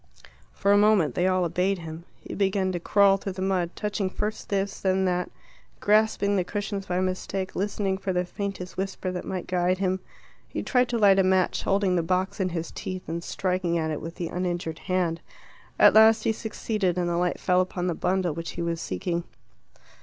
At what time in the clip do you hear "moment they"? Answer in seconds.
0.79-1.27